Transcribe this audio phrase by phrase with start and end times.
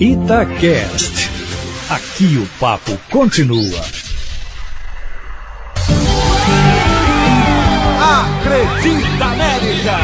[0.00, 1.30] Itacast.
[1.88, 3.80] Aqui o papo continua.
[8.00, 9.98] Acredita América!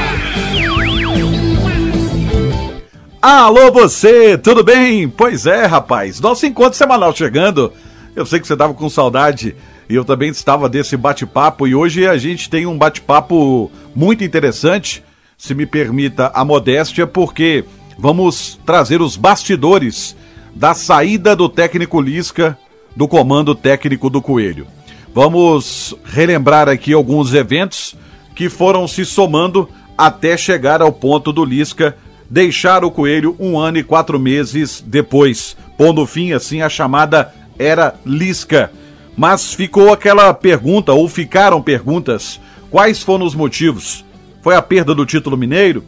[3.21, 5.09] Alô você, tudo bem?
[5.09, 7.73] Pois é, rapaz, nosso encontro semanal chegando.
[8.15, 9.57] Eu sei que você estava com saudade
[9.89, 15.03] e eu também estava desse bate-papo e hoje a gente tem um bate-papo muito interessante,
[15.37, 17.65] se me permita a modéstia, porque
[18.01, 20.17] vamos trazer os bastidores
[20.55, 22.59] da saída do técnico Lisca
[22.97, 24.67] do comando técnico do Coelho.
[25.15, 27.95] Vamos relembrar aqui alguns eventos
[28.35, 31.95] que foram se somando até chegar ao ponto do Lisca
[32.29, 37.95] deixar o Coelho um ano e quatro meses depois, pondo fim assim à chamada Era
[38.07, 38.73] Lisca.
[39.15, 42.41] Mas ficou aquela pergunta, ou ficaram perguntas:
[42.71, 44.05] quais foram os motivos?
[44.43, 45.85] Foi a perda do título mineiro?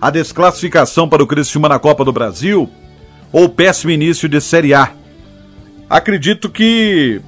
[0.00, 2.70] A desclassificação para o Criciúma na Copa do Brasil?
[3.32, 4.92] Ou péssimo início de Série A?
[5.90, 7.20] Acredito que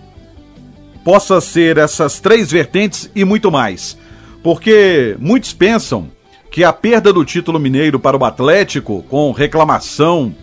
[1.04, 3.98] possa ser essas três vertentes e muito mais.
[4.42, 6.08] Porque muitos pensam
[6.50, 10.34] que a perda do título mineiro para o Atlético, com reclamação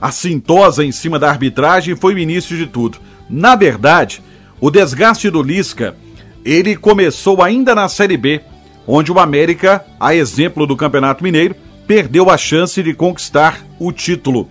[0.00, 2.98] assintosa em cima da arbitragem, foi o início de tudo.
[3.28, 4.22] Na verdade,
[4.60, 5.96] o desgaste do Lisca,
[6.44, 8.42] ele começou ainda na Série B,
[8.90, 11.54] onde o América, a exemplo do Campeonato Mineiro,
[11.86, 14.48] perdeu a chance de conquistar o título.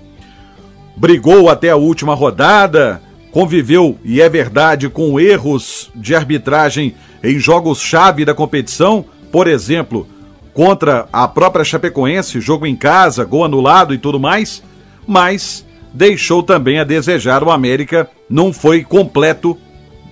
[0.96, 6.94] Brigou até a última rodada, conviveu, e é verdade, com erros de arbitragem
[7.24, 10.08] em jogos-chave da competição, por exemplo,
[10.54, 14.64] contra a própria Chapecoense, jogo em casa, gol anulado e tudo mais,
[15.08, 17.44] mas deixou também a desejar.
[17.44, 19.58] O América não foi completo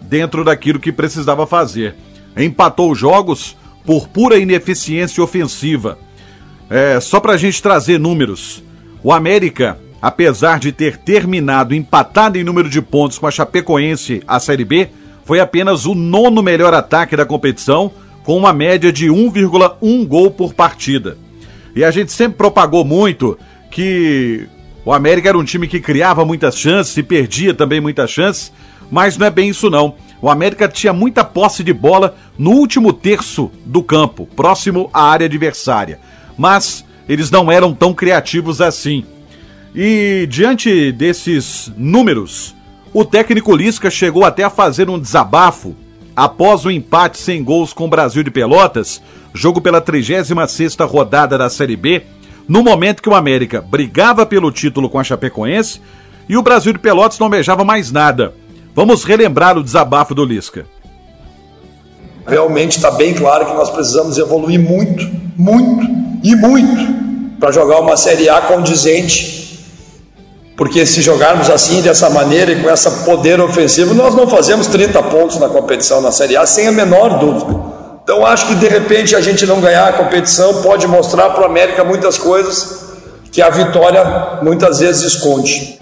[0.02, 1.96] dentro daquilo que precisava fazer.
[2.36, 3.56] Empatou jogos
[3.86, 5.98] por pura ineficiência ofensiva.
[6.70, 8.64] É, só para a gente trazer números,
[9.04, 14.40] o América, apesar de ter terminado empatado em número de pontos com a Chapecoense, a
[14.40, 14.90] Série B,
[15.24, 17.92] foi apenas o nono melhor ataque da competição
[18.24, 21.18] com uma média de 1,1 gol por partida.
[21.76, 23.38] E a gente sempre propagou muito
[23.70, 24.48] que
[24.84, 28.52] o América era um time que criava muitas chances e perdia também muitas chances,
[28.90, 29.96] mas não é bem isso não.
[30.22, 35.26] O América tinha muita posse de bola no último terço do campo, próximo à área
[35.26, 36.00] adversária.
[36.38, 39.06] Mas eles não eram tão criativos assim.
[39.74, 42.56] E diante desses números,
[42.94, 45.76] o técnico Lisca chegou até a fazer um desabafo
[46.16, 49.02] após o empate sem gols com o Brasil de Pelotas,
[49.34, 52.04] jogo pela 36ª rodada da Série B,
[52.48, 55.82] no momento que o América brigava pelo título com a Chapecoense
[56.30, 58.34] e o Brasil de Pelotas não beijava mais nada.
[58.76, 60.66] Vamos relembrar o desabafo do Lisca.
[62.28, 65.88] Realmente está bem claro que nós precisamos evoluir muito, muito
[66.24, 69.36] e muito para jogar uma Série A condizente
[70.58, 75.04] porque se jogarmos assim, dessa maneira e com essa poder ofensivo, nós não fazemos 30
[75.04, 77.60] pontos na competição na Série A, sem a menor dúvida.
[78.04, 81.46] Então acho que de repente a gente não ganhar a competição pode mostrar para o
[81.46, 82.86] América muitas coisas
[83.32, 85.78] que a vitória muitas vezes esconde.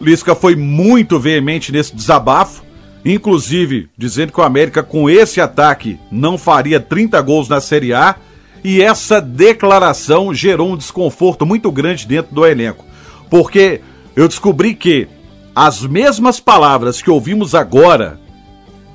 [0.00, 2.62] Lisca foi muito veemente nesse desabafo,
[3.04, 8.16] inclusive dizendo que o América com esse ataque não faria 30 gols na Série A,
[8.64, 12.86] e essa declaração gerou um desconforto muito grande dentro do elenco
[13.30, 13.80] porque
[14.14, 15.08] eu descobri que
[15.54, 18.20] as mesmas palavras que ouvimos agora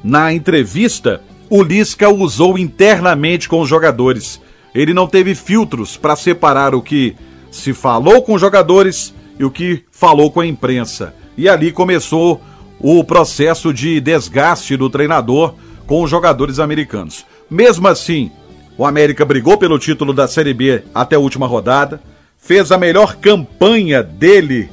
[0.03, 4.41] na entrevista, o Lisca usou internamente com os jogadores.
[4.73, 7.15] Ele não teve filtros para separar o que
[7.51, 11.13] se falou com os jogadores e o que falou com a imprensa.
[11.37, 12.41] E ali começou
[12.79, 15.55] o processo de desgaste do treinador
[15.85, 17.25] com os jogadores americanos.
[17.49, 18.31] Mesmo assim,
[18.77, 22.01] o América brigou pelo título da Série B até a última rodada
[22.41, 24.69] fez a melhor campanha dele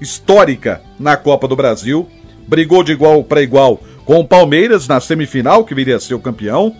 [0.00, 2.08] histórica na Copa do Brasil,
[2.48, 6.18] brigou de igual para igual com o Palmeiras na semifinal, que viria a ser o
[6.18, 6.74] campeão,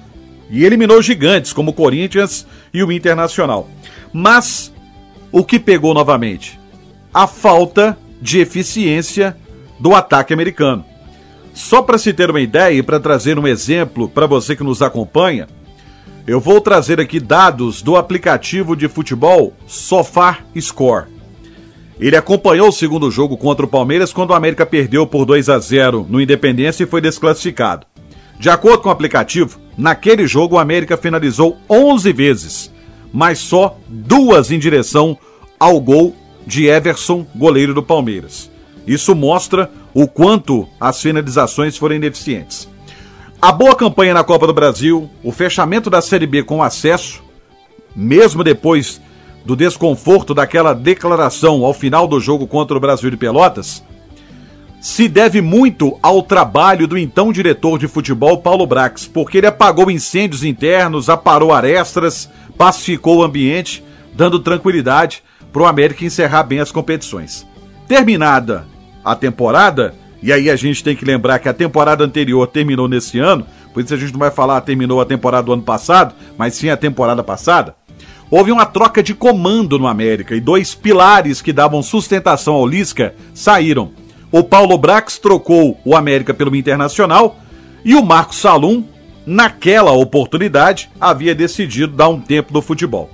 [0.50, 3.68] e eliminou gigantes como o Corinthians e o Internacional.
[4.12, 4.72] Mas
[5.30, 6.59] o que pegou novamente?
[7.12, 9.36] A falta de eficiência
[9.78, 10.84] do ataque americano.
[11.52, 14.80] Só para se ter uma ideia e para trazer um exemplo para você que nos
[14.80, 15.48] acompanha,
[16.26, 21.06] eu vou trazer aqui dados do aplicativo de futebol Sofar Score.
[21.98, 25.58] Ele acompanhou o segundo jogo contra o Palmeiras quando o América perdeu por 2 a
[25.58, 27.86] 0 no Independência e foi desclassificado.
[28.38, 32.72] De acordo com o aplicativo, naquele jogo o América finalizou 11 vezes,
[33.12, 35.18] mas só duas em direção
[35.58, 36.16] ao gol
[36.50, 38.50] de Everson, goleiro do Palmeiras.
[38.84, 42.68] Isso mostra o quanto as finalizações foram ineficientes.
[43.40, 47.22] A boa campanha na Copa do Brasil, o fechamento da Série B com acesso,
[47.94, 49.00] mesmo depois
[49.44, 53.84] do desconforto daquela declaração ao final do jogo contra o Brasil de Pelotas,
[54.80, 59.88] se deve muito ao trabalho do então diretor de futebol Paulo Brax, porque ele apagou
[59.88, 66.72] incêndios internos, aparou arestas, pacificou o ambiente, dando tranquilidade para o América encerrar bem as
[66.72, 67.46] competições.
[67.88, 68.66] Terminada
[69.04, 73.18] a temporada, e aí a gente tem que lembrar que a temporada anterior terminou nesse
[73.18, 76.54] ano, por isso a gente não vai falar terminou a temporada do ano passado, mas
[76.54, 77.74] sim a temporada passada.
[78.30, 83.14] Houve uma troca de comando no América e dois pilares que davam sustentação ao Lisca
[83.34, 83.90] saíram.
[84.30, 87.40] O Paulo Brax trocou o América pelo Internacional
[87.84, 88.84] e o Marcos Salum,
[89.26, 93.10] naquela oportunidade, havia decidido dar um tempo do futebol.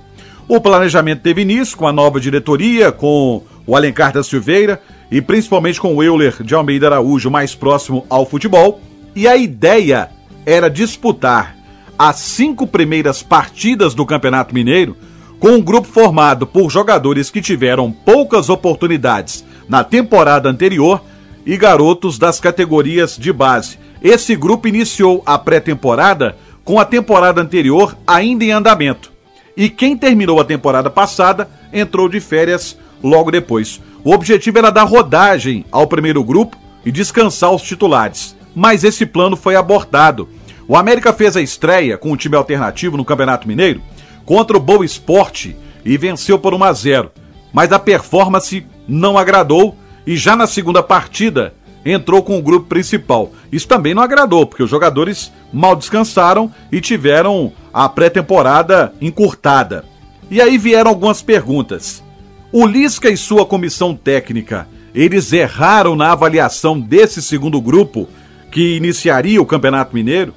[0.49, 5.79] O planejamento teve início com a nova diretoria, com o Alencar da Silveira e principalmente
[5.79, 8.79] com o Euler de Almeida Araújo mais próximo ao futebol.
[9.13, 10.09] E a ideia
[10.45, 11.53] era disputar
[11.99, 14.95] as cinco primeiras partidas do Campeonato Mineiro
[15.37, 21.03] com um grupo formado por jogadores que tiveram poucas oportunidades na temporada anterior
[21.45, 23.77] e garotos das categorias de base.
[24.01, 29.16] Esse grupo iniciou a pré-temporada com a temporada anterior ainda em andamento.
[29.57, 33.81] E quem terminou a temporada passada entrou de férias logo depois.
[34.03, 36.55] O objetivo era dar rodagem ao primeiro grupo
[36.85, 38.37] e descansar os titulares.
[38.55, 40.29] Mas esse plano foi abortado.
[40.67, 43.81] O América fez a estreia com o time alternativo no Campeonato Mineiro
[44.25, 47.11] contra o Boa Esporte e venceu por 1 a 0.
[47.51, 49.75] Mas a performance não agradou
[50.05, 53.31] e já na segunda partida entrou com o grupo principal.
[53.51, 59.85] Isso também não agradou, porque os jogadores mal descansaram e tiveram a pré-temporada encurtada.
[60.31, 62.03] E aí vieram algumas perguntas.
[62.51, 68.09] O Lisca e sua comissão técnica, eles erraram na avaliação desse segundo grupo
[68.51, 70.33] que iniciaria o Campeonato Mineiro?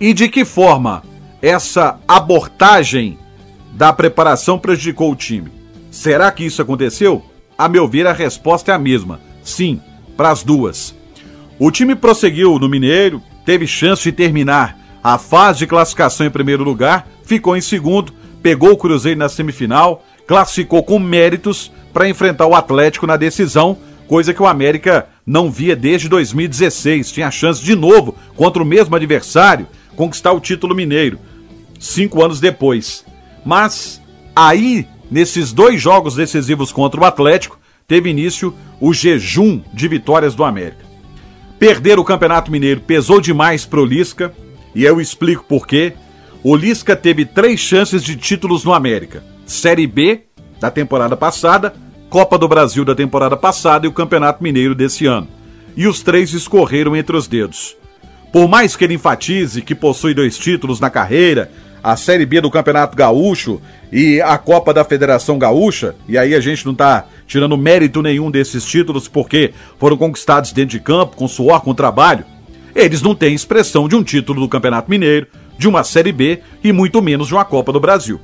[0.00, 1.04] E de que forma
[1.40, 3.16] essa abortagem
[3.70, 5.52] da preparação prejudicou o time?
[5.92, 7.24] Será que isso aconteceu?
[7.56, 9.20] A meu ver, a resposta é a mesma.
[9.44, 9.80] Sim,
[10.16, 10.92] para as duas.
[11.56, 16.64] O time prosseguiu no Mineiro, teve chance de terminar a fase de classificação em primeiro
[16.64, 18.12] lugar, ficou em segundo,
[18.42, 23.76] pegou o Cruzeiro na semifinal, classificou com méritos para enfrentar o Atlético na decisão,
[24.06, 27.12] coisa que o América não via desde 2016.
[27.12, 29.66] Tinha chance de novo, contra o mesmo adversário,
[29.96, 31.18] conquistar o título mineiro,
[31.78, 33.04] cinco anos depois.
[33.44, 34.00] Mas
[34.34, 40.44] aí nesses dois jogos decisivos contra o Atlético, teve início o jejum de vitórias do
[40.44, 40.84] América.
[41.58, 44.32] Perder o Campeonato Mineiro pesou demais pro Lisca,
[44.74, 45.92] e eu explico por quê.
[46.42, 50.22] O Lisca teve três chances de títulos no América: Série B
[50.58, 51.74] da temporada passada,
[52.08, 55.28] Copa do Brasil da temporada passada e o Campeonato Mineiro desse ano.
[55.76, 57.76] E os três escorreram entre os dedos.
[58.32, 61.50] Por mais que ele enfatize que possui dois títulos na carreira
[61.82, 66.40] a Série B do Campeonato Gaúcho e a Copa da Federação Gaúcha, e aí a
[66.40, 71.26] gente não está tirando mérito nenhum desses títulos porque foram conquistados dentro de campo, com
[71.26, 72.24] suor, com trabalho,
[72.74, 75.26] eles não têm expressão de um título do Campeonato Mineiro,
[75.58, 78.20] de uma Série B e muito menos de uma Copa do Brasil.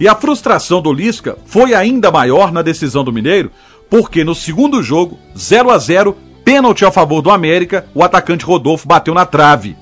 [0.00, 3.50] E a frustração do Lisca foi ainda maior na decisão do Mineiro,
[3.88, 8.88] porque no segundo jogo, 0 a 0 pênalti a favor do América, o atacante Rodolfo
[8.88, 9.76] bateu na trave.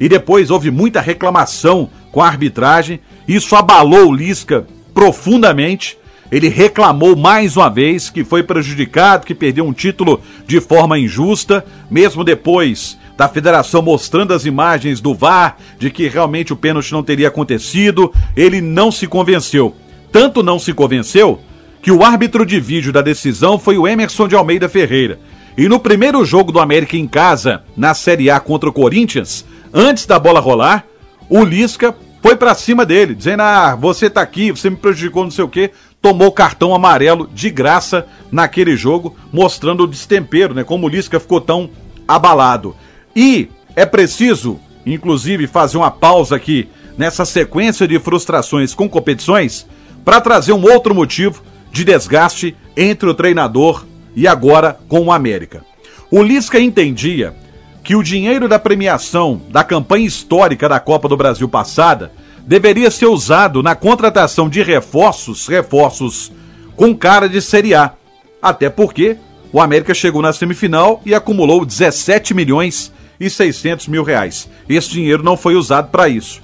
[0.00, 3.00] E depois houve muita reclamação com a arbitragem.
[3.26, 4.64] Isso abalou o Lisca
[4.94, 5.98] profundamente.
[6.30, 11.64] Ele reclamou mais uma vez que foi prejudicado, que perdeu um título de forma injusta,
[11.90, 17.02] mesmo depois da federação mostrando as imagens do VAR de que realmente o pênalti não
[17.02, 19.74] teria acontecido, ele não se convenceu.
[20.12, 21.40] Tanto não se convenceu
[21.82, 25.18] que o árbitro de vídeo da decisão foi o Emerson de Almeida Ferreira.
[25.56, 29.44] E no primeiro jogo do América em casa, na Série A contra o Corinthians,
[29.74, 30.84] antes da bola rolar,
[31.28, 35.30] o Lisca foi para cima dele, dizendo: Ah, você tá aqui, você me prejudicou, não
[35.32, 35.72] sei o quê.
[36.00, 40.62] Tomou cartão amarelo de graça naquele jogo, mostrando o destempero, né?
[40.62, 41.68] Como o Lisca ficou tão
[42.06, 42.76] abalado.
[43.20, 49.66] E é preciso, inclusive, fazer uma pausa aqui nessa sequência de frustrações com competições
[50.04, 53.84] para trazer um outro motivo de desgaste entre o treinador
[54.14, 55.64] e agora com o América.
[56.12, 57.34] O Lisca entendia
[57.82, 62.12] que o dinheiro da premiação da campanha histórica da Copa do Brasil passada
[62.46, 66.30] deveria ser usado na contratação de reforços, reforços
[66.76, 67.94] com cara de Série A.
[68.40, 69.16] Até porque
[69.52, 74.48] o América chegou na semifinal e acumulou 17 milhões e 600 mil reais.
[74.68, 76.40] Esse dinheiro não foi usado para isso.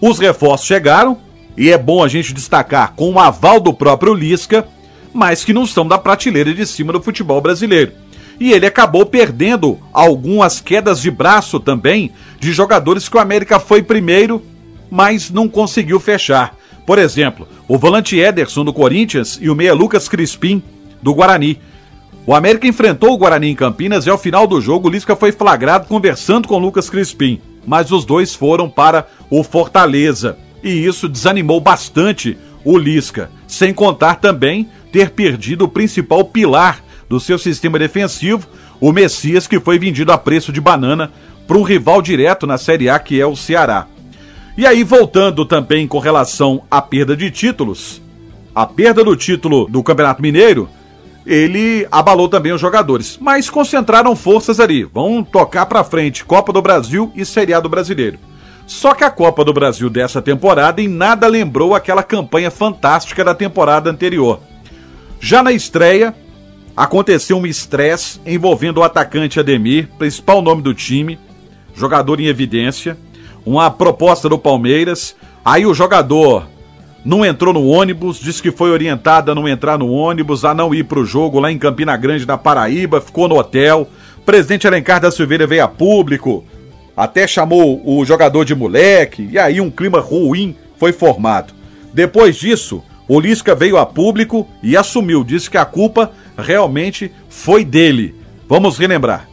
[0.00, 1.18] Os reforços chegaram,
[1.56, 4.66] e é bom a gente destacar com o aval do próprio Lisca,
[5.12, 7.92] mas que não são da prateleira de cima do futebol brasileiro
[8.40, 13.82] e ele acabou perdendo algumas quedas de braço também de jogadores que o América foi
[13.82, 14.42] primeiro,
[14.90, 16.56] mas não conseguiu fechar.
[16.86, 20.62] Por exemplo, o volante Ederson do Corinthians e o meia Lucas Crispim
[21.02, 21.60] do Guarani.
[22.28, 25.32] O América enfrentou o Guarani em Campinas e ao final do jogo o Lisca foi
[25.32, 31.58] flagrado conversando com Lucas Crispim, mas os dois foram para o Fortaleza e isso desanimou
[31.58, 38.46] bastante o Lisca, sem contar também ter perdido o principal pilar do seu sistema defensivo,
[38.78, 41.10] o Messias, que foi vendido a preço de banana
[41.46, 43.86] para um rival direto na Série A, que é o Ceará.
[44.54, 48.02] E aí, voltando também com relação à perda de títulos,
[48.54, 50.68] a perda do título do Campeonato Mineiro,
[51.26, 56.62] ele abalou também os jogadores, mas concentraram forças ali, vão tocar para frente Copa do
[56.62, 58.18] Brasil e Série A do Brasileiro.
[58.66, 63.34] Só que a Copa do Brasil dessa temporada em nada lembrou aquela campanha fantástica da
[63.34, 64.40] temporada anterior.
[65.20, 66.14] Já na estreia,
[66.76, 71.18] aconteceu um estresse envolvendo o atacante Ademir, principal nome do time,
[71.74, 72.96] jogador em evidência
[73.48, 75.16] uma proposta do Palmeiras.
[75.44, 76.46] Aí o jogador
[77.04, 80.74] não entrou no ônibus, disse que foi orientado a não entrar no ônibus, a não
[80.74, 83.88] ir para o jogo lá em Campina Grande, na Paraíba, ficou no hotel.
[84.26, 86.44] Presidente Alencar da Silveira veio a público,
[86.96, 91.54] até chamou o jogador de moleque, e aí um clima ruim foi formado.
[91.94, 97.64] Depois disso, o Lisca veio a público e assumiu, disse que a culpa realmente foi
[97.64, 98.14] dele.
[98.48, 99.27] Vamos relembrar.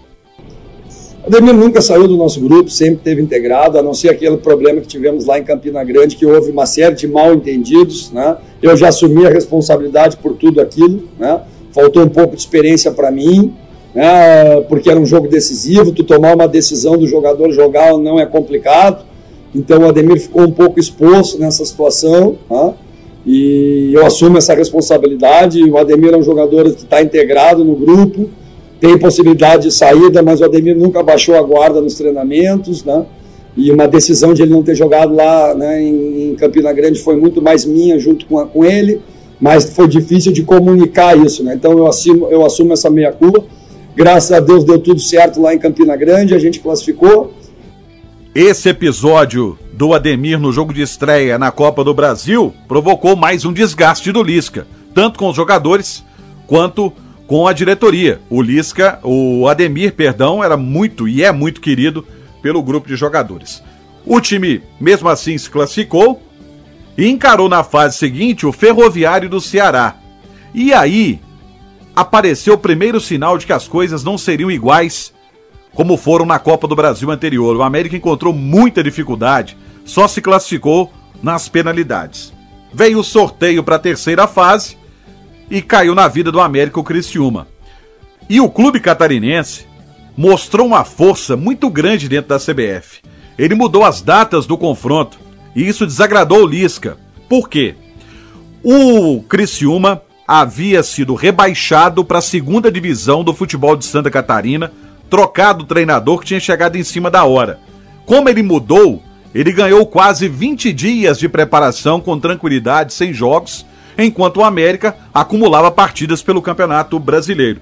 [1.27, 4.87] Ademir nunca saiu do nosso grupo, sempre teve integrado, a não ser aquele problema que
[4.87, 8.11] tivemos lá em Campina Grande, que houve uma série de mal entendidos.
[8.11, 8.37] Né?
[8.61, 11.03] Eu já assumi a responsabilidade por tudo aquilo.
[11.17, 11.41] Né?
[11.71, 13.53] Faltou um pouco de experiência para mim,
[13.95, 14.61] né?
[14.69, 15.91] porque era um jogo decisivo.
[15.91, 19.03] Tu tomar uma decisão do jogador jogar não é complicado.
[19.53, 22.37] Então o Ademir ficou um pouco exposto nessa situação.
[22.47, 22.73] Né?
[23.25, 25.63] E eu assumo essa responsabilidade.
[25.63, 28.29] O Ademir é um jogador que está integrado no grupo
[28.79, 33.05] tem possibilidade de saída, mas o Ademir nunca baixou a guarda nos treinamentos, né?
[33.55, 37.41] E uma decisão de ele não ter jogado lá né, em, Campina Grande foi muito
[37.41, 39.01] mais minha junto com, a, com ele,
[39.39, 41.53] mas foi difícil de comunicar isso, né?
[41.55, 43.43] Então eu assumo, eu assumo essa meia culpa.
[43.95, 47.33] Graças a Deus deu tudo certo lá em Campina Grande, a gente classificou.
[48.33, 53.53] Esse episódio do Ademir no jogo de estreia na Copa do Brasil provocou mais um
[53.53, 56.03] desgaste do Lisca, tanto com os jogadores
[56.45, 57.04] quanto com
[57.47, 58.21] a diretoria.
[58.29, 62.05] O Lisca, o Ademir, perdão, era muito e é muito querido
[62.41, 63.63] pelo grupo de jogadores.
[64.05, 66.21] O time, mesmo assim, se classificou
[66.97, 69.95] e encarou na fase seguinte o Ferroviário do Ceará.
[70.53, 71.19] E aí
[71.95, 75.13] apareceu o primeiro sinal de que as coisas não seriam iguais
[75.73, 77.55] como foram na Copa do Brasil anterior.
[77.57, 80.91] O América encontrou muita dificuldade, só se classificou
[81.21, 82.31] nas penalidades.
[82.73, 84.77] Veio o sorteio para a terceira fase
[85.49, 87.47] e caiu na vida do América o Criciúma.
[88.29, 89.65] E o clube catarinense
[90.17, 93.01] mostrou uma força muito grande dentro da CBF.
[93.37, 95.19] Ele mudou as datas do confronto
[95.55, 96.97] e isso desagradou o Lisca.
[97.29, 97.75] Por quê?
[98.63, 104.71] O Criciúma havia sido rebaixado para a segunda divisão do futebol de Santa Catarina,
[105.09, 107.59] trocado o treinador que tinha chegado em cima da hora.
[108.05, 109.03] Como ele mudou,
[109.35, 113.65] ele ganhou quase 20 dias de preparação com tranquilidade, sem jogos,
[113.97, 117.61] enquanto o América acumulava partidas pelo Campeonato Brasileiro.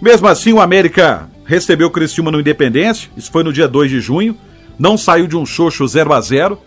[0.00, 4.00] Mesmo assim, o América recebeu o Criciúma no Independência, isso foi no dia 2 de
[4.00, 4.36] junho,
[4.78, 6.58] não saiu de um xoxo 0 a 0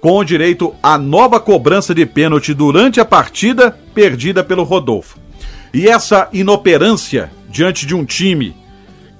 [0.00, 5.18] com o direito à nova cobrança de pênalti durante a partida perdida pelo Rodolfo.
[5.72, 8.54] E essa inoperância diante de um time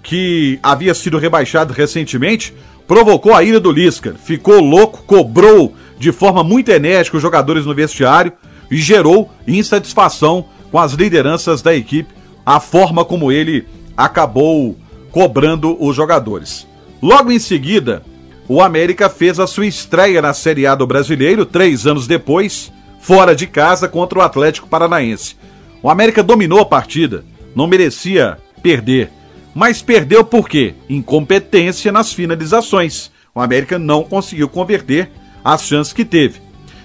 [0.02, 2.52] que havia sido rebaixado recentemente
[2.86, 4.14] provocou a ira do Lisca.
[4.22, 8.32] Ficou louco, cobrou de forma muito enérgica os jogadores no vestiário,
[8.72, 12.14] e gerou insatisfação com as lideranças da equipe,
[12.44, 14.74] a forma como ele acabou
[15.10, 16.66] cobrando os jogadores.
[17.02, 18.02] Logo em seguida,
[18.48, 23.36] o América fez a sua estreia na Série A do Brasileiro, três anos depois, fora
[23.36, 25.36] de casa contra o Atlético Paranaense.
[25.82, 29.10] O América dominou a partida, não merecia perder,
[29.54, 30.74] mas perdeu por quê?
[30.88, 33.10] Incompetência nas finalizações.
[33.34, 35.10] O América não conseguiu converter
[35.44, 36.40] as chances que teve.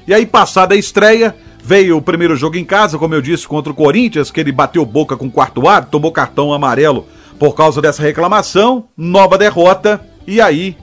[0.05, 1.35] E aí, passada a estreia,
[1.67, 4.85] Veio o primeiro jogo em casa, como eu disse, contra o Corinthians, que ele bateu
[4.85, 7.05] boca com o quarto ar, tomou cartão amarelo.
[7.37, 10.77] Por causa dessa reclamação, nova derrota, e aí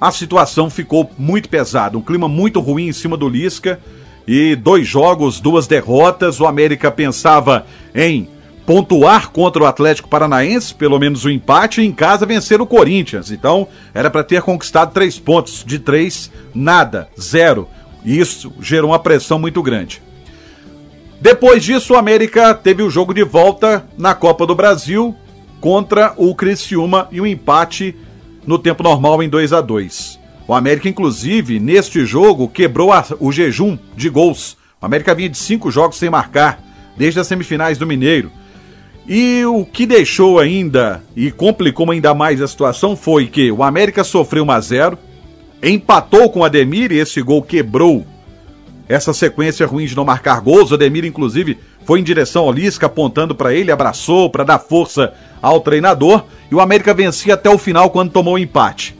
[0.00, 3.78] a situação ficou muito pesada, um clima muito ruim em cima do Lisca,
[4.26, 8.28] e dois jogos, duas derrotas, o América pensava em
[8.66, 12.66] pontuar contra o Atlético Paranaense, pelo menos o um empate, e em casa vencer o
[12.66, 13.30] Corinthians.
[13.30, 17.68] Então, era para ter conquistado três pontos, de três, nada, zero.
[18.04, 20.02] E isso gerou uma pressão muito grande.
[21.20, 25.14] Depois disso, o América teve o jogo de volta na Copa do Brasil
[25.60, 27.94] contra o Criciúma e um empate
[28.44, 30.18] no tempo normal em 2 a 2
[30.48, 34.56] O América, inclusive, neste jogo, quebrou a, o jejum de gols.
[34.80, 36.60] O América vinha de cinco jogos sem marcar,
[36.96, 38.32] desde as semifinais do Mineiro.
[39.06, 44.02] E o que deixou ainda e complicou ainda mais a situação foi que o América
[44.02, 44.98] sofreu 1 a 0,
[45.62, 48.04] empatou com o Ademir e esse gol quebrou
[48.88, 50.70] essa sequência ruim de não marcar gols.
[50.70, 55.14] O Ademir, inclusive, foi em direção ao Lisca, apontando para ele, abraçou para dar força
[55.40, 56.24] ao treinador.
[56.50, 58.96] E o América vencia até o final quando tomou o empate.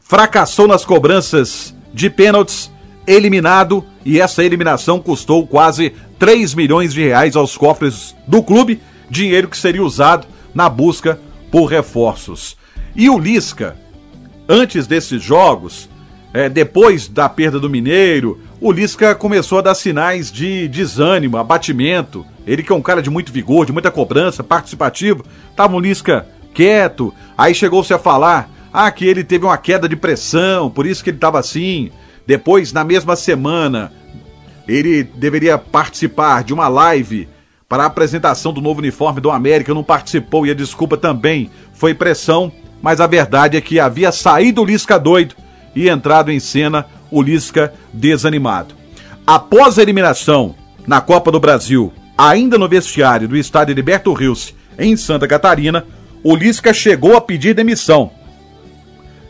[0.00, 2.70] Fracassou nas cobranças de pênaltis,
[3.06, 9.48] eliminado, e essa eliminação custou quase 3 milhões de reais aos cofres do clube dinheiro
[9.48, 11.18] que seria usado na busca
[11.50, 12.56] por reforços.
[12.96, 13.76] E o Lisca,
[14.48, 15.88] antes desses jogos,
[16.32, 22.24] é, depois da perda do Mineiro, o Lisca começou a dar sinais de desânimo, abatimento.
[22.46, 25.24] Ele que é um cara de muito vigor, de muita cobrança, participativo,
[25.54, 27.12] tava um Lisca quieto.
[27.36, 31.10] Aí chegou-se a falar ah, que ele teve uma queda de pressão, por isso que
[31.10, 31.90] ele estava assim.
[32.26, 33.92] Depois, na mesma semana,
[34.66, 37.28] ele deveria participar de uma live
[37.68, 41.94] para a apresentação do novo uniforme do América, não participou e a desculpa também foi
[41.94, 45.34] pressão, mas a verdade é que havia saído o Lisca doido
[45.74, 48.74] e entrado em cena o Lisca desanimado.
[49.26, 50.54] Após a eliminação
[50.86, 55.84] na Copa do Brasil, ainda no vestiário do estádio Liberto Rios, em Santa Catarina,
[56.22, 58.10] o Lisca chegou a pedir demissão.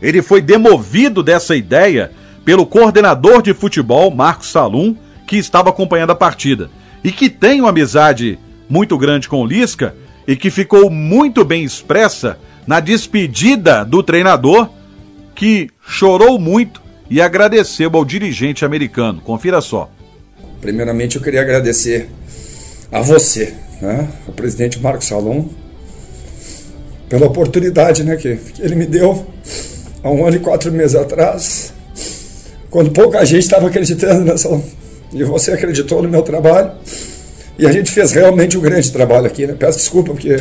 [0.01, 2.11] Ele foi demovido dessa ideia
[2.43, 4.95] pelo coordenador de futebol, Marcos Salum,
[5.25, 6.69] que estava acompanhando a partida
[7.03, 8.37] e que tem uma amizade
[8.69, 9.95] muito grande com o Lisca
[10.27, 14.69] e que ficou muito bem expressa na despedida do treinador,
[15.35, 19.21] que chorou muito e agradeceu ao dirigente americano.
[19.21, 19.89] Confira só.
[20.61, 22.09] Primeiramente, eu queria agradecer
[22.91, 25.49] a você, né, o presidente Marcos Salom,
[27.09, 29.25] pela oportunidade né, que, ele me deu
[30.03, 31.73] há um ano e quatro meses atrás,
[32.69, 34.49] quando pouca gente estava acreditando nessa
[35.13, 36.71] e você acreditou no meu trabalho.
[37.57, 39.55] E a gente fez realmente um grande trabalho aqui, né?
[39.57, 40.35] Peço desculpa porque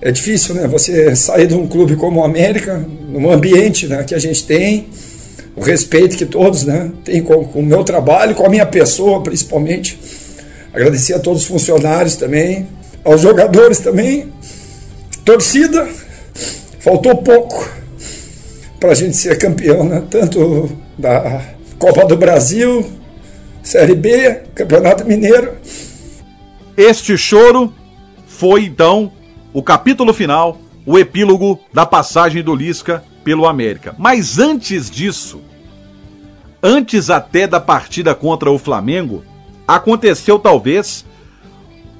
[0.00, 0.66] é difícil, né?
[0.68, 4.88] Você sair de um clube como o América, num ambiente né, que a gente tem,
[5.56, 9.22] o respeito que todos né, têm com, com o meu trabalho, com a minha pessoa
[9.22, 9.98] principalmente.
[10.72, 12.68] Agradecer a todos os funcionários também,
[13.04, 14.32] aos jogadores também,
[15.24, 15.88] torcida.
[16.78, 17.68] Faltou pouco
[18.78, 20.04] para a gente ser campeão, né?
[20.08, 21.42] Tanto da
[21.78, 22.98] Copa do Brasil
[23.62, 25.54] Série B, Campeonato Mineiro.
[26.76, 27.74] Este choro
[28.26, 29.12] foi então
[29.52, 33.94] o capítulo final, o epílogo da passagem do Lisca pelo América.
[33.98, 35.40] Mas antes disso,
[36.62, 39.24] antes até da partida contra o Flamengo,
[39.66, 41.04] aconteceu talvez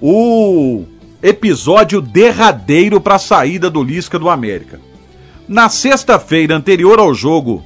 [0.01, 0.85] o
[1.23, 4.81] episódio derradeiro para a saída do Lisca do América.
[5.49, 7.65] Na sexta-feira anterior ao jogo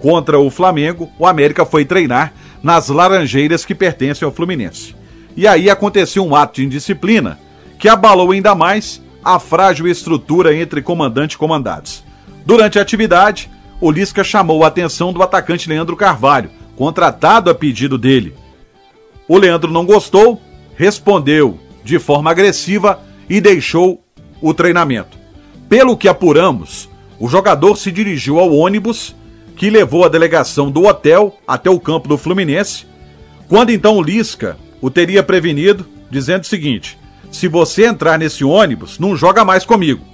[0.00, 4.94] contra o Flamengo, o América foi treinar nas Laranjeiras que pertencem ao Fluminense.
[5.36, 7.38] E aí aconteceu um ato de indisciplina
[7.78, 12.04] que abalou ainda mais a frágil estrutura entre comandante e comandados.
[12.44, 13.50] Durante a atividade,
[13.80, 18.34] o Lisca chamou a atenção do atacante Leandro Carvalho, contratado a pedido dele.
[19.26, 20.40] O Leandro não gostou,
[20.76, 24.02] respondeu de forma agressiva e deixou
[24.40, 25.18] o treinamento.
[25.68, 29.14] Pelo que apuramos, o jogador se dirigiu ao ônibus
[29.56, 32.86] que levou a delegação do hotel até o campo do Fluminense,
[33.48, 36.96] quando então o Lisca o teria prevenido, dizendo o seguinte:
[37.30, 40.04] se você entrar nesse ônibus, não joga mais comigo.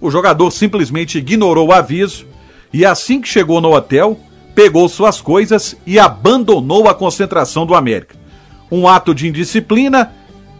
[0.00, 2.26] O jogador simplesmente ignorou o aviso
[2.72, 4.18] e, assim que chegou no hotel,
[4.54, 8.16] pegou suas coisas e abandonou a concentração do América.
[8.70, 10.12] Um ato de indisciplina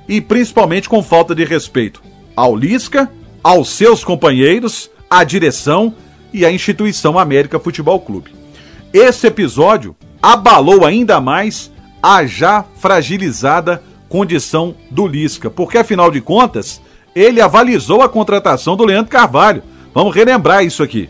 [0.09, 2.03] e principalmente com falta de respeito
[2.35, 3.11] ao Lisca,
[3.43, 5.93] aos seus companheiros, à direção
[6.33, 8.33] e a instituição América Futebol Clube.
[8.93, 16.81] Esse episódio abalou ainda mais a já fragilizada condição do Lisca, porque afinal de contas,
[17.15, 19.63] ele avalizou a contratação do Leandro Carvalho.
[19.95, 21.09] Vamos relembrar isso aqui.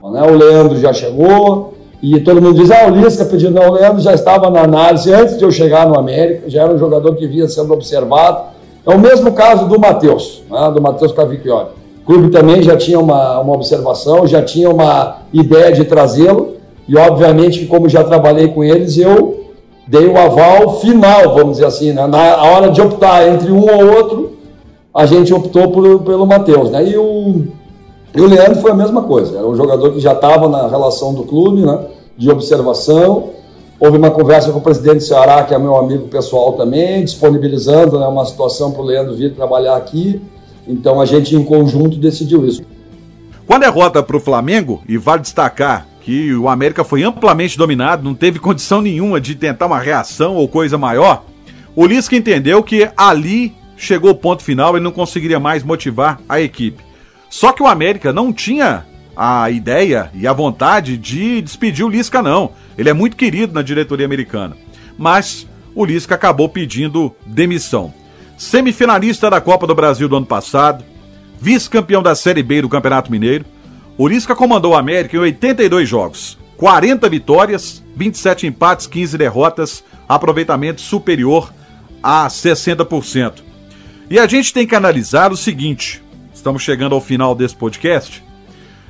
[0.00, 3.50] O Leandro já chegou e todo mundo diz: ah, o Lisca pediu.
[3.50, 6.72] Não, o Leandro já estava na análise antes de eu chegar no América, já era
[6.72, 8.56] um jogador que vinha sendo observado.
[8.86, 11.70] É o mesmo caso do Matheus, né, do Matheus Cavicchioli.
[12.02, 16.54] O clube também já tinha uma, uma observação, já tinha uma ideia de trazê-lo,
[16.88, 19.45] e obviamente como já trabalhei com eles, eu
[19.86, 22.06] dei o aval final, vamos dizer assim, né?
[22.06, 24.36] na hora de optar entre um ou outro,
[24.94, 26.88] a gente optou por, pelo Matheus, né?
[26.88, 27.44] E o,
[28.14, 31.12] e o Leandro foi a mesma coisa, era um jogador que já estava na relação
[31.12, 31.78] do clube, né?
[32.16, 33.30] De observação,
[33.78, 37.98] Houve uma conversa com o presidente do Ceará, que é meu amigo pessoal também, disponibilizando
[37.98, 40.20] né, uma situação para o Leandro vir trabalhar aqui.
[40.66, 42.62] Então a gente em conjunto decidiu isso.
[43.46, 48.04] Com a derrota para o Flamengo, e vale destacar que o América foi amplamente dominado,
[48.04, 51.24] não teve condição nenhuma de tentar uma reação ou coisa maior,
[51.74, 56.40] o Lisca entendeu que ali chegou o ponto final, ele não conseguiria mais motivar a
[56.40, 56.80] equipe.
[57.28, 62.22] Só que o América não tinha a ideia e a vontade de despedir o Lisca,
[62.22, 62.52] não.
[62.78, 64.56] Ele é muito querido na diretoria americana.
[64.96, 67.92] Mas o Lisca acabou pedindo demissão.
[68.38, 70.84] Semifinalista da Copa do Brasil do ano passado,
[71.40, 73.44] vice-campeão da Série B do Campeonato Mineiro,
[73.98, 80.80] o Lisca comandou o América em 82 jogos, 40 vitórias, 27 empates, 15 derrotas, aproveitamento
[80.80, 81.52] superior
[82.02, 83.42] a 60%.
[84.10, 88.22] E a gente tem que analisar o seguinte: estamos chegando ao final desse podcast,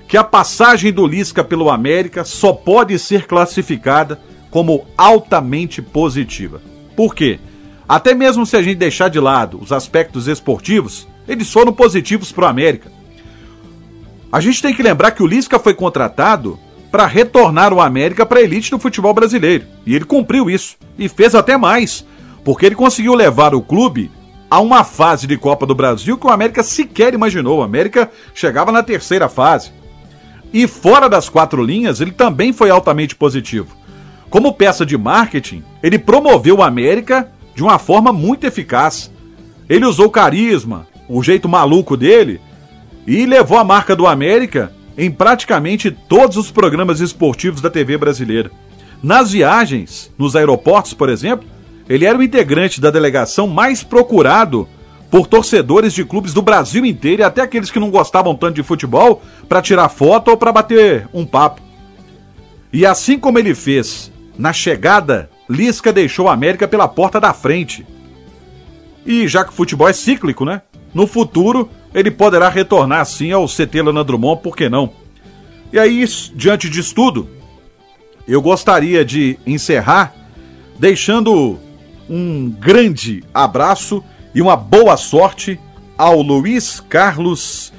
[0.08, 6.60] que a passagem do Lisca pelo América só pode ser classificada como altamente positiva.
[6.96, 7.38] Por quê?
[7.88, 12.46] Até mesmo se a gente deixar de lado os aspectos esportivos, eles foram positivos para
[12.46, 12.95] o América.
[14.32, 16.58] A gente tem que lembrar que o Lisca foi contratado
[16.90, 19.64] para retornar o América para a elite do futebol brasileiro.
[19.84, 20.76] E ele cumpriu isso.
[20.98, 22.04] E fez até mais.
[22.44, 24.10] Porque ele conseguiu levar o clube
[24.50, 27.58] a uma fase de Copa do Brasil que o América sequer imaginou.
[27.58, 29.72] O América chegava na terceira fase.
[30.52, 33.76] E fora das quatro linhas, ele também foi altamente positivo.
[34.30, 39.10] Como peça de marketing, ele promoveu o América de uma forma muito eficaz.
[39.68, 42.40] Ele usou carisma, o jeito maluco dele,
[43.06, 48.50] e levou a marca do América em praticamente todos os programas esportivos da TV brasileira.
[49.02, 51.46] Nas viagens, nos aeroportos, por exemplo,
[51.88, 54.68] ele era o integrante da delegação mais procurado
[55.10, 58.62] por torcedores de clubes do Brasil inteiro e até aqueles que não gostavam tanto de
[58.62, 61.62] futebol para tirar foto ou para bater um papo.
[62.72, 67.86] E assim como ele fez na chegada, Lisca deixou a América pela porta da frente.
[69.04, 70.62] E já que o futebol é cíclico, né?
[70.94, 74.90] No futuro, ele poderá retornar sim ao CT Lana Drummond, por que não?
[75.72, 77.28] E aí, diante disso tudo,
[78.26, 80.14] eu gostaria de encerrar
[80.78, 81.58] deixando
[82.08, 84.02] um grande abraço
[84.34, 85.58] e uma boa sorte
[85.96, 87.72] ao Luiz Carlos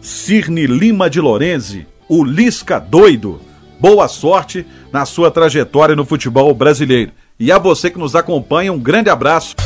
[0.00, 3.40] Cirne Lima de Lorenzi, o Lisca doido.
[3.78, 7.12] Boa sorte na sua trajetória no futebol brasileiro.
[7.38, 9.56] E a você que nos acompanha, um grande abraço.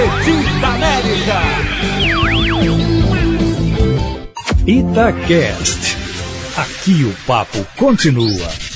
[0.00, 1.40] Acredita América!
[4.66, 5.98] Itacast.
[6.56, 8.69] Aqui o papo continua.